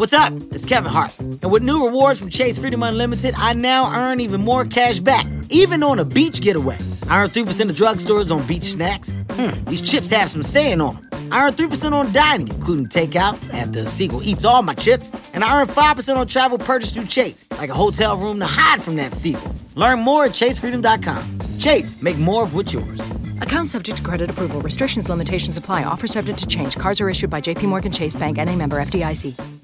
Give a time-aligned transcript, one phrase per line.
[0.00, 0.32] What's up?
[0.32, 1.18] It's Kevin Hart.
[1.20, 5.26] And with new rewards from Chase Freedom Unlimited, I now earn even more cash back,
[5.50, 6.78] even on a beach getaway.
[7.06, 9.12] I earn 3% of drugstores on beach snacks.
[9.32, 11.08] Hmm, these chips have some saying on them.
[11.30, 15.12] I earn 3% on dining, including takeout, after a eats all my chips.
[15.34, 18.82] And I earn 5% on travel purchased through Chase, like a hotel room to hide
[18.82, 19.54] from that seagull.
[19.74, 21.58] Learn more at chasefreedom.com.
[21.58, 23.10] Chase, make more of what's yours.
[23.42, 24.62] Account subject to credit approval.
[24.62, 25.84] Restrictions, limitations apply.
[25.84, 26.78] Offer subject to change.
[26.78, 29.59] Cards are issued by JPMorgan Chase Bank and a member FDIC.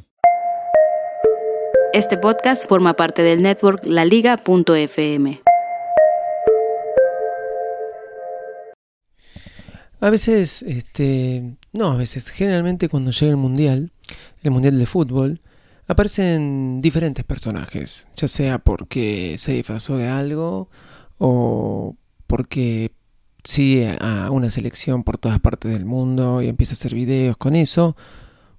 [1.97, 5.41] Este podcast forma parte del network laliga.fm.
[10.01, 13.93] A veces, este, no, a veces, generalmente cuando llega el mundial,
[14.43, 15.41] el mundial de fútbol,
[15.87, 20.69] aparecen diferentes personajes, ya sea porque se disfrazó de algo
[21.17, 22.93] o porque
[23.43, 27.55] sigue a una selección por todas partes del mundo y empieza a hacer videos con
[27.55, 27.97] eso,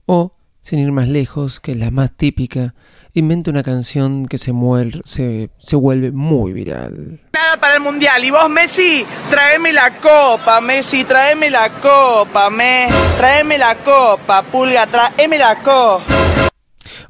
[0.07, 0.36] o,
[0.67, 2.75] sin ir más lejos, que es la más típica,
[3.13, 7.21] inventa una canción que se, muel- se, se vuelve muy viral.
[7.31, 8.21] Nada para el mundial.
[8.25, 12.89] Y vos, Messi, tráeme la copa, Messi, tráeme la copa, me.
[13.17, 16.03] Tráeme la copa, pulga, tráeme la copa.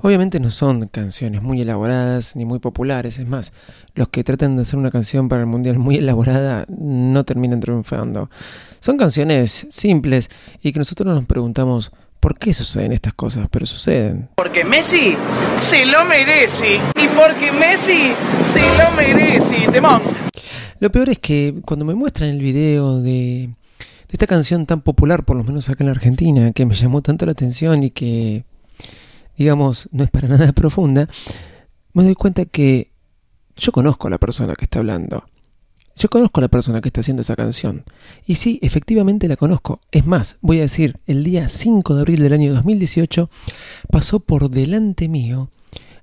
[0.01, 3.53] Obviamente no son canciones muy elaboradas ni muy populares, es más,
[3.95, 8.29] los que tratan de hacer una canción para el mundial muy elaborada no terminan triunfando.
[8.79, 10.29] Son canciones simples
[10.61, 14.29] y que nosotros nos preguntamos por qué suceden estas cosas, pero suceden.
[14.35, 15.15] Porque Messi
[15.57, 16.75] se lo merece.
[16.75, 18.13] Y porque Messi
[18.53, 19.71] se lo merece.
[19.71, 20.01] Temón.
[20.79, 25.25] Lo peor es que cuando me muestran el video de, de esta canción tan popular,
[25.25, 28.45] por lo menos acá en la Argentina, que me llamó tanto la atención y que,
[29.37, 31.07] digamos, no es para nada profunda,
[31.93, 32.91] me doy cuenta que
[33.55, 35.25] yo conozco a la persona que está hablando.
[35.97, 37.83] Yo conozco a la persona que está haciendo esa canción.
[38.27, 39.79] Y sí, efectivamente la conozco.
[39.91, 43.31] Es más, voy a decir, el día 5 de abril del año 2018
[43.89, 45.49] pasó por delante mío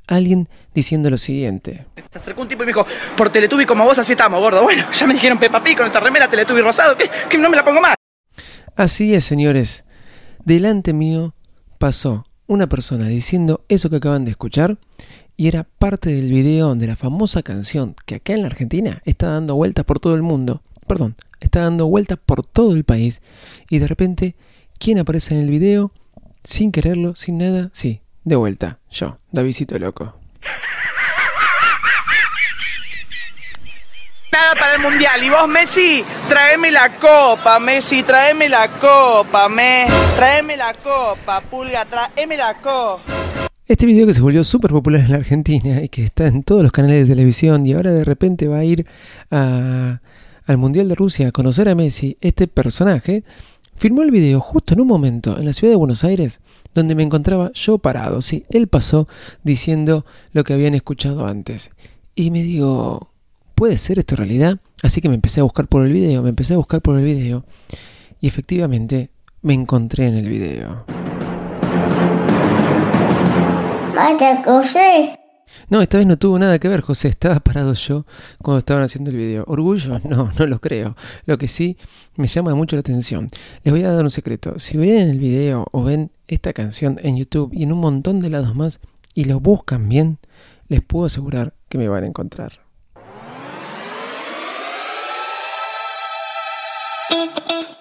[0.08, 1.86] alguien diciendo lo siguiente.
[2.10, 2.84] Se acercó un tipo y me dijo,
[3.16, 4.62] por Teletubby como vos así estamos, gordo.
[4.64, 7.56] Bueno, ya me dijeron Peppa Pig con esta remera Teletubby rosado, que, que no me
[7.56, 7.94] la pongo más.
[8.74, 9.84] Así es, señores.
[10.44, 11.36] Delante mío
[11.78, 14.76] pasó una persona diciendo eso que acaban de escuchar
[15.36, 19.28] y era parte del video de la famosa canción que acá en la Argentina está
[19.28, 20.62] dando vueltas por todo el mundo.
[20.86, 23.20] Perdón, está dando vueltas por todo el país.
[23.68, 24.36] Y de repente,
[24.78, 25.92] ¿quién aparece en el video?
[26.44, 28.78] Sin quererlo, sin nada, sí, de vuelta.
[28.90, 30.14] Yo, Davidito Loco.
[34.30, 35.22] Nada para el mundial.
[35.22, 39.86] Y vos, Messi, tráeme la copa, Messi, tráeme la copa, me.
[40.16, 43.13] Tráeme la copa, pulga, tráeme la copa.
[43.66, 46.62] Este video que se volvió súper popular en la Argentina y que está en todos
[46.62, 48.84] los canales de televisión y ahora de repente va a ir
[49.30, 53.24] al Mundial de Rusia a conocer a Messi, este personaje,
[53.76, 56.40] filmó el video justo en un momento en la ciudad de Buenos Aires
[56.74, 58.20] donde me encontraba yo parado.
[58.20, 59.08] Sí, él pasó
[59.44, 60.04] diciendo
[60.34, 61.70] lo que habían escuchado antes.
[62.14, 63.08] Y me digo,
[63.54, 64.58] ¿puede ser esto realidad?
[64.82, 67.04] Así que me empecé a buscar por el video, me empecé a buscar por el
[67.04, 67.46] video
[68.20, 69.08] y efectivamente
[69.40, 70.84] me encontré en el video.
[74.04, 75.18] Vaya, José.
[75.70, 77.08] No, esta vez no tuvo nada que ver, José.
[77.08, 78.04] Estaba parado yo
[78.42, 79.44] cuando estaban haciendo el video.
[79.46, 79.98] ¿Orgullo?
[80.04, 80.94] No, no lo creo.
[81.24, 81.78] Lo que sí
[82.16, 83.28] me llama mucho la atención.
[83.62, 84.58] Les voy a dar un secreto.
[84.58, 88.28] Si ven el video o ven esta canción en YouTube y en un montón de
[88.28, 88.80] lados más
[89.14, 90.18] y lo buscan bien,
[90.68, 92.60] les puedo asegurar que me van a encontrar.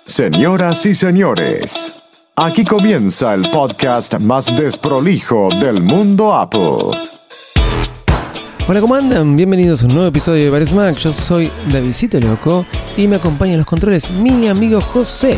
[0.05, 2.02] Señoras y señores,
[2.35, 6.91] aquí comienza el podcast más desprolijo del mundo Apple.
[8.67, 9.35] Hola, ¿cómo andan?
[9.35, 10.97] Bienvenidos a un nuevo episodio de Bar Smack.
[10.97, 15.37] Yo soy Davidito Loco y me acompaña en los controles mi amigo José.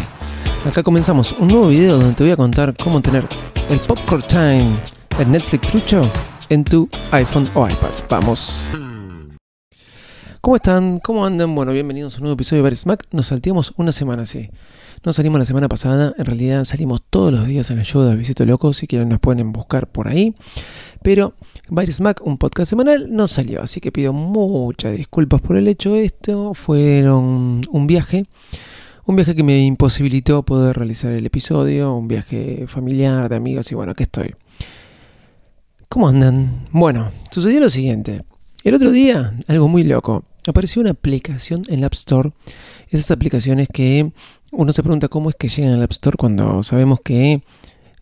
[0.66, 3.26] Acá comenzamos un nuevo video donde te voy a contar cómo tener
[3.70, 4.78] el Popcorn Time,
[5.20, 6.10] el Netflix trucho,
[6.50, 7.90] en tu iPhone o iPad.
[8.10, 8.70] Vamos.
[10.46, 11.00] ¿Cómo están?
[11.00, 11.56] ¿Cómo andan?
[11.56, 13.08] Bueno, bienvenidos a un nuevo episodio de Bar Smack.
[13.10, 14.52] Nos salteamos una semana, sí.
[15.04, 18.10] No salimos la semana pasada, en realidad salimos todos los días en el show de
[18.10, 20.36] Davidito Loco, si quieren nos pueden buscar por ahí.
[21.02, 21.34] Pero
[21.70, 25.96] Byte Smack, un podcast semanal, no salió, así que pido muchas disculpas por el hecho.
[25.96, 28.28] Esto fueron un viaje,
[29.06, 33.74] un viaje que me imposibilitó poder realizar el episodio, un viaje familiar, de amigos, y
[33.74, 34.36] bueno, aquí estoy.
[35.90, 36.68] ¿Cómo andan?
[36.70, 38.26] Bueno, sucedió lo siguiente.
[38.64, 42.32] El otro día, algo muy loco, apareció una aplicación en la App Store.
[42.90, 44.12] Esas aplicaciones que
[44.52, 47.42] uno se pregunta cómo es que llegan al App Store cuando sabemos que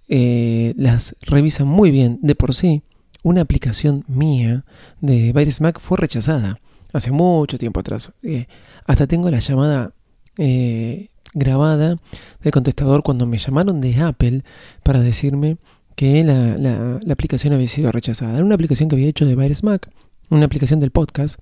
[0.09, 2.83] eh, las revisan muy bien de por sí.
[3.23, 4.65] Una aplicación mía
[4.99, 6.59] de Virus Mac fue rechazada
[6.91, 8.11] hace mucho tiempo atrás.
[8.21, 8.47] Eh,
[8.85, 9.93] hasta tengo la llamada
[10.37, 11.97] eh, grabada
[12.41, 14.43] del contestador cuando me llamaron de Apple
[14.83, 15.57] para decirme
[15.95, 18.35] que la, la- aplicación había sido rechazada.
[18.35, 19.89] Era una aplicación que había hecho de Virus Mac,
[20.29, 21.39] una aplicación del podcast,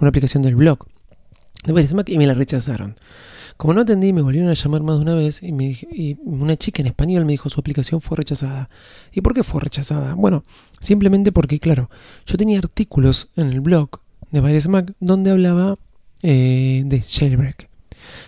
[0.00, 0.86] una aplicación del blog
[1.64, 2.96] de Mac y me la rechazaron.
[3.56, 6.82] Como no atendí, me volvieron a llamar más de una vez y, y una chica
[6.82, 8.68] en español me dijo su aplicación fue rechazada.
[9.12, 10.14] ¿Y por qué fue rechazada?
[10.14, 10.44] Bueno,
[10.80, 11.88] simplemente porque, claro,
[12.26, 14.00] yo tenía artículos en el blog
[14.30, 15.78] de Virus Mac donde hablaba
[16.22, 17.68] eh, de jailbreak.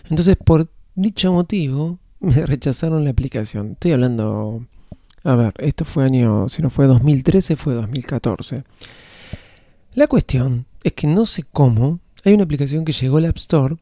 [0.09, 3.73] Entonces, por dicho motivo, me rechazaron la aplicación.
[3.73, 4.65] Estoy hablando,
[5.25, 8.65] a ver, esto fue año, si no fue 2013, fue 2014.
[9.97, 13.77] La cuestión es que no sé cómo, hay una aplicación que llegó al App Store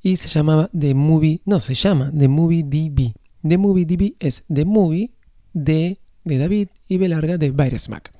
[0.00, 3.12] y se llamaba The Movie, no, se llama The Movie DB.
[3.46, 5.10] The Movie DB es The Movie
[5.52, 8.14] de, de David y B de Virus Mac.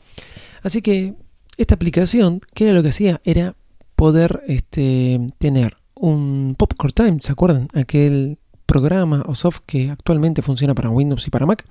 [0.63, 1.15] Así que
[1.57, 3.23] esta aplicación, que era lo que hacía?
[3.25, 3.57] Era
[3.97, 7.69] poder este, tener un Popcorn Time, ¿se acuerdan?
[7.73, 8.37] Aquel
[8.67, 11.65] programa o soft que actualmente funciona para Windows y para Mac,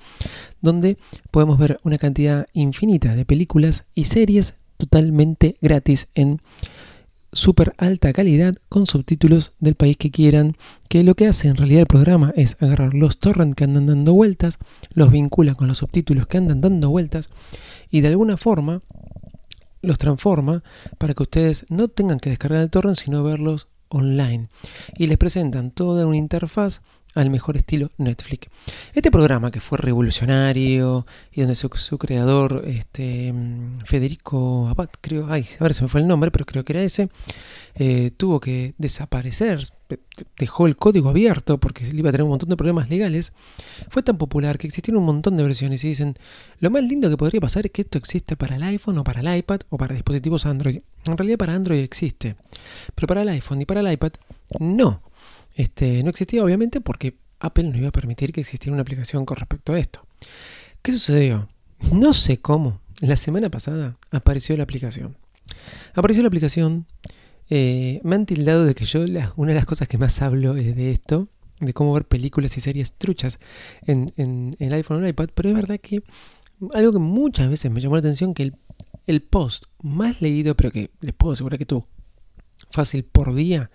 [0.60, 0.98] donde
[1.30, 6.42] podemos ver una cantidad infinita de películas y series totalmente gratis en
[7.34, 10.56] super alta calidad con subtítulos del país que quieran,
[10.90, 14.14] que lo que hace en realidad el programa es agarrar los torrents que andan dando
[14.14, 14.60] vueltas,
[14.94, 17.30] los vincula con los subtítulos que andan dando vueltas
[17.90, 18.82] y de alguna forma
[19.82, 20.64] los transforma
[20.98, 24.50] para que ustedes no tengan que descargar el torrent sino verlos online.
[24.98, 26.82] Y les presentan toda una interfaz
[27.18, 28.48] al mejor estilo Netflix.
[28.94, 33.34] Este programa que fue revolucionario y donde su, creador, este,
[33.86, 36.84] Federico Abad, creo, ay, a ver se me fue el nombre, pero creo que era
[36.84, 37.10] ese,
[37.76, 39.62] eh, tuvo que desaparecer,
[40.38, 43.34] dejó el código abierto porque iba a tener un montón de problemas legales,
[43.90, 46.16] fue tan popular que existieron un montón de versiones y dicen,
[46.60, 49.22] lo más lindo que podría pasar es que esto exista para el iPhone o para
[49.22, 50.82] el iPad o para dispositivos Android.
[51.06, 52.36] En realidad para Android existe,
[52.94, 54.12] pero para el iPhone y para el iPad
[54.60, 55.02] no.
[55.58, 59.38] Este, no existía obviamente porque Apple no iba a permitir que existiera una aplicación con
[59.38, 60.06] respecto a esto.
[60.84, 61.50] ¿Qué sucedió?
[61.92, 62.80] No sé cómo.
[63.02, 65.18] La semana pasada apareció la aplicación.
[65.96, 66.86] Apareció la aplicación.
[67.50, 69.02] eh, me han tildado de que yo
[69.36, 71.28] una de las cosas que más hablo es de esto,
[71.60, 73.40] de cómo ver películas y series truchas
[73.88, 76.04] en el iPhone o el iPad, pero es verdad que
[76.74, 78.56] algo que muchas veces me llamó la atención, que el,
[79.08, 81.86] el post más leído, pero que les puedo asegurar que tú,
[82.70, 83.72] fácil por día,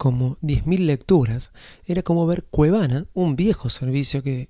[0.00, 1.52] como 10.000 lecturas,
[1.84, 4.48] era como ver Cuevana, un viejo servicio que,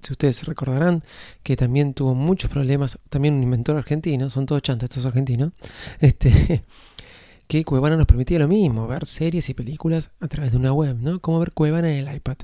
[0.00, 1.02] si ustedes recordarán,
[1.42, 5.50] que también tuvo muchos problemas, también un inventor argentino, son todos chantas estos argentinos,
[5.98, 6.62] este,
[7.48, 10.96] que Cuevana nos permitía lo mismo, ver series y películas a través de una web,
[11.00, 11.18] ¿no?
[11.18, 12.36] Como ver Cuevana en el iPad.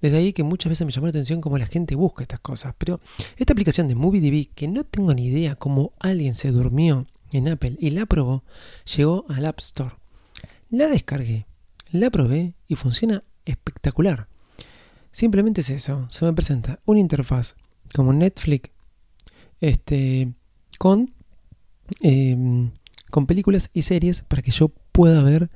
[0.00, 2.76] Desde ahí que muchas veces me llamó la atención cómo la gente busca estas cosas.
[2.78, 3.00] Pero
[3.36, 7.76] esta aplicación de MovieDB, que no tengo ni idea cómo alguien se durmió en Apple
[7.80, 8.44] y la probó,
[8.94, 9.96] llegó al App Store.
[10.70, 11.46] La descargué,
[11.94, 14.28] la probé y funciona espectacular.
[15.10, 17.56] Simplemente es eso, se me presenta una interfaz
[17.94, 18.70] como Netflix
[19.60, 20.32] este,
[20.78, 21.14] con,
[22.02, 22.36] eh,
[23.10, 25.50] con películas y series para que yo pueda ver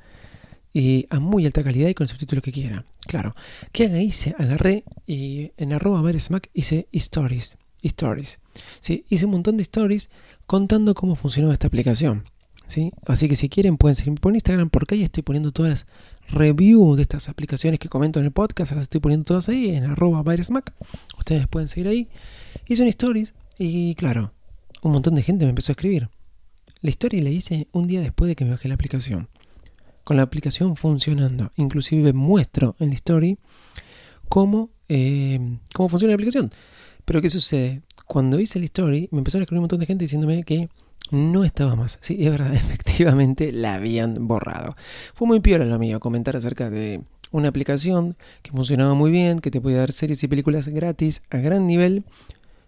[0.73, 2.85] eh, a muy alta calidad y con el subtítulo que quiera.
[3.07, 3.35] Claro,
[3.71, 3.85] ¿qué?
[4.01, 7.57] Hice, agarré y en arroba Mac hice stories.
[7.81, 8.39] Stories.
[8.79, 10.09] Sí, hice un montón de stories
[10.45, 12.25] contando cómo funcionaba esta aplicación.
[12.67, 12.91] ¿sí?
[13.05, 15.87] Así que si quieren pueden seguirme por Instagram porque ahí estoy poniendo todas las
[16.31, 18.71] reviews de estas aplicaciones que comento en el podcast.
[18.73, 20.73] Las estoy poniendo todas ahí en arroba Mac.
[21.17, 22.09] Ustedes pueden seguir ahí.
[22.67, 24.33] Hice un stories y claro,
[24.81, 26.09] un montón de gente me empezó a escribir.
[26.81, 29.27] La historia la hice un día después de que me bajé la aplicación
[30.09, 31.51] con la aplicación funcionando.
[31.55, 33.37] Inclusive muestro en la story
[34.27, 35.39] cómo, eh,
[35.71, 36.51] cómo funciona la aplicación.
[37.05, 37.83] Pero ¿qué sucede?
[38.07, 40.67] Cuando hice la story me empezaron a escribir un montón de gente diciéndome que
[41.11, 41.97] no estaba más.
[42.01, 44.75] Sí, es verdad, efectivamente la habían borrado.
[45.13, 47.01] Fue muy piola lo mío comentar acerca de
[47.31, 51.37] una aplicación que funcionaba muy bien, que te podía dar series y películas gratis a
[51.37, 52.03] gran nivel,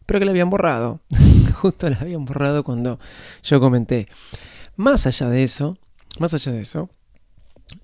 [0.05, 0.99] pero que la habían borrado.
[1.55, 2.99] Justo la habían borrado cuando
[3.43, 4.07] yo comenté.
[4.75, 5.77] Más allá de eso,
[6.19, 6.89] más allá de eso,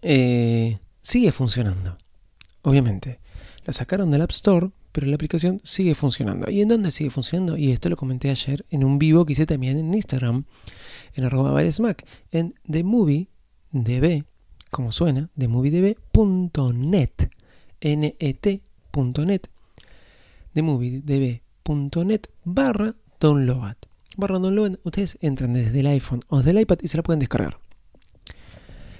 [0.02, 1.98] eh, sigue funcionando.
[2.62, 3.20] Obviamente.
[3.66, 6.50] La sacaron del App Store, pero la aplicación sigue funcionando.
[6.50, 7.56] ¿Y en dónde sigue funcionando?
[7.56, 10.46] Y esto lo comenté ayer en un vivo que hice también en Instagram,
[11.14, 13.28] en arroba Mac, en The Movie,
[13.72, 14.26] DB,
[14.72, 17.12] como suena, themoviedb.net,
[17.84, 19.42] net.net,
[20.54, 23.76] themoviedb.net barra download.
[24.16, 27.20] Barra download, ustedes entran desde el iPhone o desde el iPad y se la pueden
[27.20, 27.60] descargar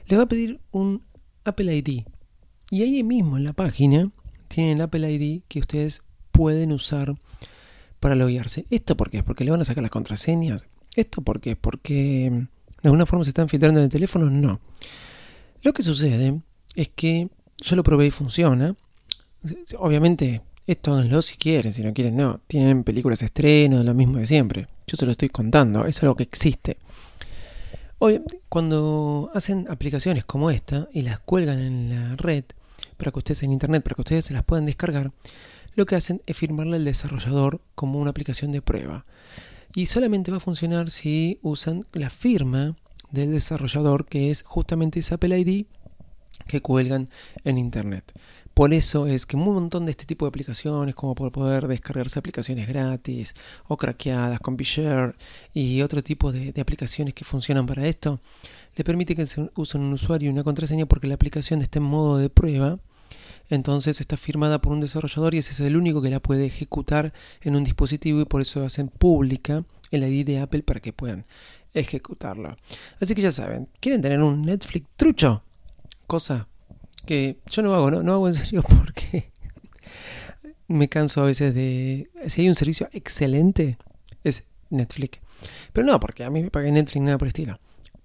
[0.08, 1.02] le va a pedir un
[1.44, 2.04] Apple ID.
[2.70, 4.12] Y ahí mismo en la página
[4.58, 7.14] tienen el Apple ID que ustedes pueden usar
[8.00, 8.66] para loguearse.
[8.72, 9.22] ¿Esto por qué?
[9.22, 10.66] ¿Porque le van a sacar las contraseñas?
[10.96, 11.56] ¿Esto por qué?
[11.56, 12.32] ¿Porque
[12.82, 14.32] de alguna forma se están filtrando en el teléfono?
[14.32, 14.60] No.
[15.62, 16.42] Lo que sucede
[16.74, 18.76] es que yo lo probé y funciona.
[19.78, 22.42] Obviamente Esto háganlo si quieren, si no quieren no.
[22.48, 24.68] Tienen películas de estreno, lo mismo de siempre.
[24.88, 26.78] Yo se lo estoy contando, es algo que existe.
[28.00, 32.44] Hoy, cuando hacen aplicaciones como esta y las cuelgan en la red,
[32.98, 35.12] para que ustedes en internet, para que ustedes se las puedan descargar,
[35.76, 39.06] lo que hacen es firmarle al desarrollador como una aplicación de prueba.
[39.76, 42.76] Y solamente va a funcionar si usan la firma
[43.12, 45.66] del desarrollador, que es justamente esa Apple ID
[46.48, 47.10] que cuelgan
[47.44, 48.12] en internet.
[48.54, 52.18] Por eso es que un montón de este tipo de aplicaciones, como por poder descargarse
[52.18, 53.36] aplicaciones gratis
[53.68, 55.14] o craqueadas con BeShare
[55.54, 58.20] y otro tipo de aplicaciones que funcionan para esto,
[58.78, 61.86] le permite que se use un usuario y una contraseña porque la aplicación está en
[61.86, 62.80] modo de prueba
[63.50, 67.14] entonces está firmada por un desarrollador y ese es el único que la puede ejecutar
[67.42, 71.26] en un dispositivo y por eso hacen pública el ID de Apple para que puedan
[71.74, 72.56] ejecutarlo.
[73.00, 75.44] Así que ya saben, ¿quieren tener un Netflix trucho?
[76.08, 76.48] Cosa
[77.06, 79.32] que yo no hago, no, no hago en serio porque
[80.68, 82.10] me canso a veces de...
[82.28, 83.78] Si hay un servicio excelente,
[84.26, 85.20] es Netflix.
[85.72, 87.58] Pero no, porque a mí me pagué Netflix nada por el estilo.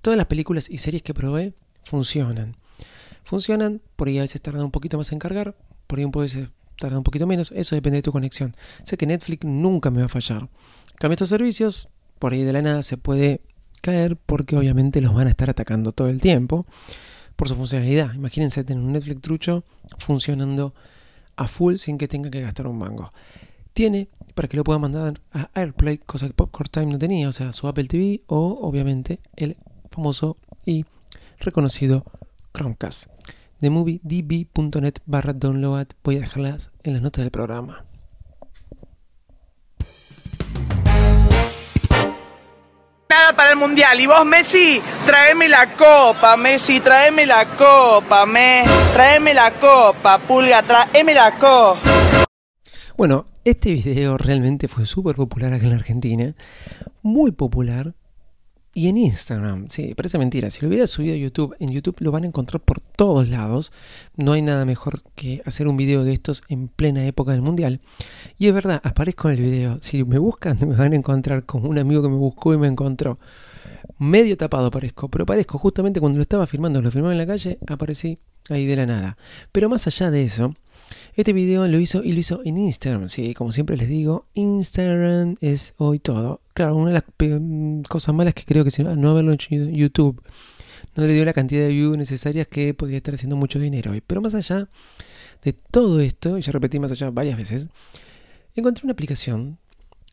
[0.03, 1.55] Todas las películas y series que probé
[1.85, 2.57] funcionan
[3.23, 5.57] funcionan, por ahí a veces tardan un poquito más en cargar,
[5.87, 6.27] por ahí un poco
[6.79, 8.55] tarda un poquito menos, eso depende de tu conexión.
[8.85, 10.49] Sé que Netflix nunca me va a fallar.
[10.97, 13.41] Cambio estos servicios, por ahí de la nada se puede
[13.81, 16.67] caer porque obviamente los van a estar atacando todo el tiempo
[17.37, 18.15] por su funcionalidad.
[18.15, 19.65] Imagínense tener un Netflix trucho
[19.99, 20.75] funcionando
[21.37, 23.13] a full sin que tenga que gastar un mango.
[23.73, 27.33] Tiene para que lo pueda mandar a AirPlay, cosa que Popcorn Time no tenía, o
[27.33, 29.57] sea, su Apple TV o obviamente el
[29.93, 30.85] famoso y
[31.39, 32.05] reconocido
[32.53, 33.07] Chromecast.
[33.61, 37.85] De moviedb.net barra download voy a dejarlas en las notas del programa.
[43.09, 44.01] Nada para el mundial.
[44.01, 48.65] Y vos, Messi, tráeme la copa, Messi, tráeme la copa, me.
[48.95, 51.79] Tráeme la copa, pulga, tráeme la copa.
[52.97, 56.35] Bueno, este video realmente fue súper popular acá en la Argentina.
[57.03, 57.95] Muy popular
[58.75, 60.51] y en Instagram, sí, parece mentira.
[60.51, 63.71] Si lo hubiera subido a YouTube, en YouTube lo van a encontrar por todos lados.
[64.17, 67.81] No hay nada mejor que hacer un video de estos en plena época del mundial.
[68.39, 69.79] Y es verdad, aparezco en el video.
[69.83, 72.67] Si me buscan, me van a encontrar como un amigo que me buscó y me
[72.67, 73.19] encontró.
[73.99, 77.59] Medio tapado aparezco, pero aparezco justamente cuando lo estaba filmando, lo filmaba en la calle,
[77.69, 79.17] aparecí ahí de la nada.
[79.53, 80.55] Pero más allá de eso,
[81.15, 83.09] este video lo hizo y lo hizo en Instagram.
[83.09, 86.42] Sí, como siempre les digo, Instagram es hoy todo.
[86.55, 90.23] Claro, una de las cosas malas que creo que si no haberlo hecho YouTube
[90.95, 94.03] no le dio la cantidad de views necesarias que podría estar haciendo mucho dinero hoy.
[94.03, 94.69] Pero más allá
[95.43, 97.69] de todo esto, y ya repetí más allá varias veces,
[98.55, 99.59] encontré una aplicación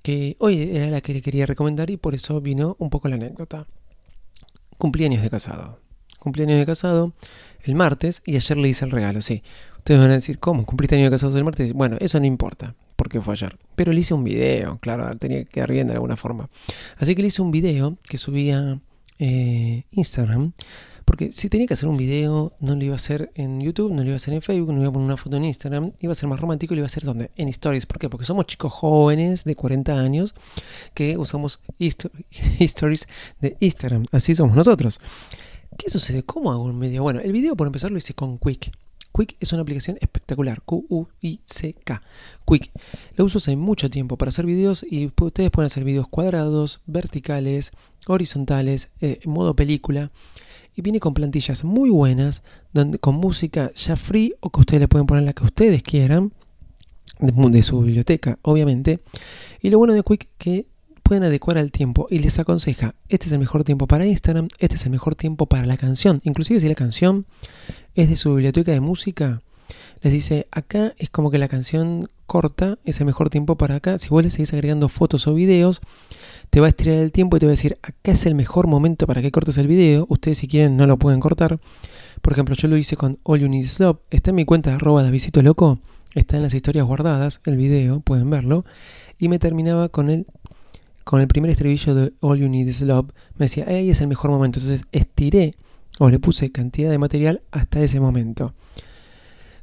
[0.01, 3.15] que hoy era la que le quería recomendar y por eso vino un poco la
[3.15, 3.67] anécdota.
[4.77, 5.81] Cumpleaños de casado.
[6.19, 7.13] Cumpleaños de casado
[7.63, 9.43] el martes y ayer le hice el regalo, sí.
[9.77, 10.65] Ustedes van a decir, ¿cómo?
[10.65, 11.74] ¿Cumpliste año de casados el martes?
[11.74, 13.58] Bueno, eso no importa, porque fue ayer.
[13.77, 16.50] Pero le hice un video, claro, tenía que quedar bien de alguna forma.
[16.98, 18.82] Así que le hice un video que subía
[19.20, 20.51] eh, Instagram.
[21.06, 24.03] Porque si tenía que hacer un video, no lo iba a hacer en YouTube, no
[24.03, 26.12] lo iba a hacer en Facebook, no iba a poner una foto en Instagram, iba
[26.12, 27.32] a ser más romántico y lo iba a hacer donde?
[27.38, 27.86] En Stories.
[27.86, 28.10] ¿Por qué?
[28.10, 30.36] Porque somos chicos jóvenes de 40 años
[30.94, 31.62] que usamos
[32.60, 33.08] Stories
[33.39, 34.03] de Instagram.
[34.12, 35.00] Así somos nosotros.
[35.77, 36.24] ¿Qué sucede?
[36.24, 37.03] ¿Cómo hago un video?
[37.03, 38.72] Bueno, el video por empezar lo hice con Quick.
[39.12, 40.62] Quick es una aplicación espectacular.
[40.62, 42.01] Q-U-I-C-K.
[42.46, 42.72] Quick.
[43.16, 47.72] La uso hace mucho tiempo para hacer videos y ustedes pueden hacer videos cuadrados, verticales,
[48.08, 50.12] horizontales, eh, en modo película.
[50.75, 54.88] Y viene con plantillas muy buenas, donde, con música ya free o que ustedes le
[54.88, 56.32] pueden poner la que ustedes quieran,
[57.20, 59.01] de, de su biblioteca, obviamente.
[59.62, 60.68] Y lo bueno de Quick que
[61.10, 64.75] pueden adecuar al tiempo y les aconseja, este es el mejor tiempo para Instagram, este
[64.75, 66.22] es el mejor tiempo para la canción.
[66.24, 67.25] Inclusive si la canción
[67.96, 69.42] es de su biblioteca de música,
[70.04, 73.98] les dice, acá es como que la canción corta es el mejor tiempo para acá.
[73.98, 75.82] Si vos le seguís agregando fotos o videos,
[76.51, 78.68] te va a estirar el tiempo y te va a decir, acá es el mejor
[78.68, 80.06] momento para que cortes el video.
[80.10, 81.60] Ustedes si quieren no lo pueden cortar.
[82.22, 83.98] Por ejemplo, yo lo hice con All You Need Is Love.
[84.12, 85.80] Está en mi cuenta arroba Davidito Loco.
[86.13, 88.63] Está en las historias guardadas, el video, pueden verlo.
[89.18, 90.28] Y me terminaba con el
[91.10, 94.08] con el primer estribillo de All You Need Is Love, me decía, ahí es el
[94.08, 94.60] mejor momento.
[94.60, 95.56] Entonces estiré
[95.98, 98.54] o le puse cantidad de material hasta ese momento.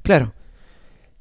[0.02, 0.34] Claro,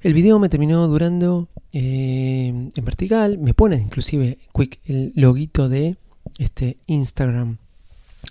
[0.01, 5.95] el video me terminó durando eh, en vertical, me pone inclusive quick el loguito de
[6.39, 7.59] este Instagram.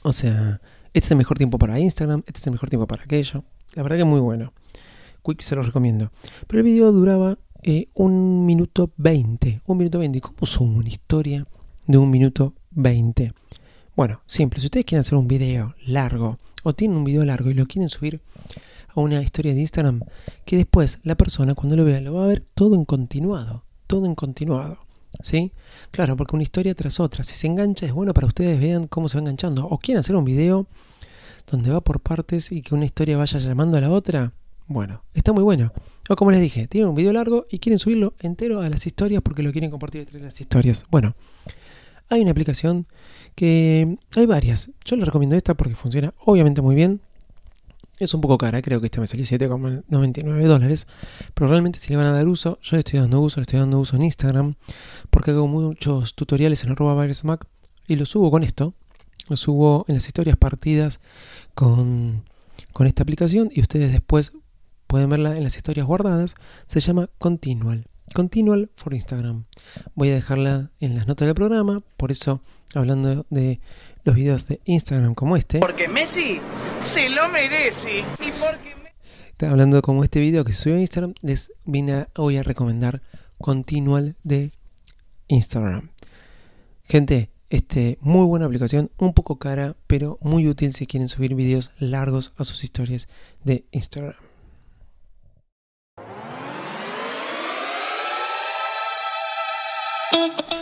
[0.02, 0.60] O sea,
[0.94, 3.44] este es el mejor tiempo para Instagram, este es el mejor tiempo para aquello.
[3.74, 4.52] La verdad que es muy bueno.
[5.24, 6.10] Quick se lo recomiendo.
[6.48, 9.60] Pero el video duraba eh, un minuto 20.
[9.68, 10.20] Un minuto 20.
[10.20, 11.46] ¿Cómo sumo una historia
[11.86, 13.32] de un minuto 20.
[13.96, 17.54] Bueno, simple, si ustedes quieren hacer un video largo o tienen un video largo y
[17.54, 18.20] lo quieren subir
[18.88, 20.00] a una historia de Instagram
[20.44, 24.06] que después la persona cuando lo vea lo va a ver todo en continuado, todo
[24.06, 24.78] en continuado.
[25.22, 25.52] ¿Sí?
[25.92, 29.08] Claro, porque una historia tras otra, si se engancha es bueno para ustedes vean cómo
[29.08, 29.64] se va enganchando.
[29.66, 30.66] O quieren hacer un video
[31.48, 34.32] donde va por partes y que una historia vaya llamando a la otra.
[34.66, 35.72] Bueno, está muy bueno.
[36.08, 39.22] O como les dije, tienen un video largo y quieren subirlo entero a las historias
[39.22, 40.84] porque lo quieren compartir entre las historias.
[40.90, 41.14] Bueno,
[42.08, 42.86] hay una aplicación
[43.34, 44.70] que hay varias.
[44.84, 47.00] Yo les recomiendo esta porque funciona obviamente muy bien.
[47.98, 50.86] Es un poco cara, creo que esta me salió 7,99 dólares.
[51.34, 53.60] Pero realmente si le van a dar uso, yo le estoy dando uso, le estoy
[53.60, 54.54] dando uso en Instagram.
[55.10, 57.46] Porque hago muchos tutoriales en arroba Mac
[57.86, 58.74] y lo subo con esto.
[59.28, 61.00] Lo subo en las historias partidas
[61.54, 62.24] con,
[62.72, 64.32] con esta aplicación y ustedes después
[64.94, 66.36] pueden verla en las historias guardadas.
[66.68, 67.88] Se llama Continual.
[68.14, 69.46] Continual for Instagram.
[69.96, 71.82] Voy a dejarla en las notas del programa.
[71.96, 72.42] Por eso,
[72.76, 73.58] hablando de
[74.04, 75.58] los videos de Instagram como este.
[75.58, 76.38] Porque Messi
[76.78, 78.04] se lo merece.
[78.20, 79.44] Y porque...
[79.44, 83.02] Hablando como este video que subió a Instagram, les vine hoy a recomendar
[83.38, 84.52] Continual de
[85.26, 85.90] Instagram.
[86.84, 91.72] Gente, este, muy buena aplicación, un poco cara, pero muy útil si quieren subir videos
[91.80, 93.08] largos a sus historias
[93.42, 94.14] de Instagram.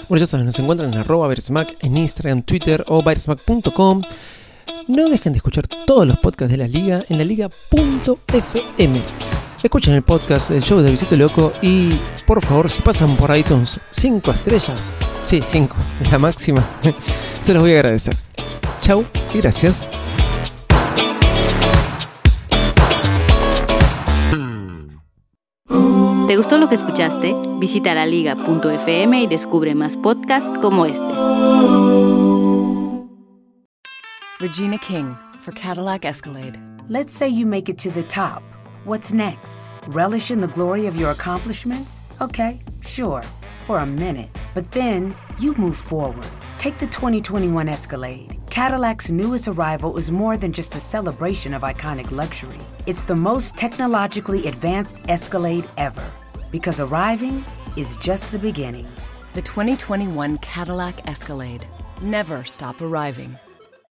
[0.09, 4.03] Bueno, ya saben, nos encuentran en arroba Versmack en Instagram, Twitter o versmack.com.
[4.89, 9.03] No dejen de escuchar todos los podcasts de la liga en la liga.fm.
[9.63, 11.93] Escuchen el podcast del show de Visito Loco y
[12.27, 14.93] por favor, si pasan por iTunes, 5 estrellas.
[15.25, 16.63] Sí, 5, es la máxima.
[17.41, 18.15] Se los voy a agradecer.
[18.81, 19.89] Chau y gracias.
[26.33, 27.35] ¿Te gustó lo que escuchaste?
[27.59, 31.13] Visita laliga.fm y descubre más podcasts como este.
[34.41, 36.59] Regina King for Cadillac Escalade.
[36.89, 38.43] Let's say you make it to the top.
[38.87, 39.61] What's next?
[39.89, 42.03] Relish in the glory of your accomplishments?
[42.23, 43.21] Okay, sure,
[43.67, 44.31] for a minute.
[44.55, 46.27] But then you move forward.
[46.57, 48.39] Take the 2021 Escalade.
[48.49, 52.61] Cadillac's newest arrival is more than just a celebration of iconic luxury.
[52.87, 56.11] It's the most technologically advanced Escalade ever.
[56.53, 57.45] Because arriving
[57.77, 58.87] is just the beginning.
[59.33, 61.67] The 2021 Cadillac Escalade.
[62.03, 63.39] Never stop arriving.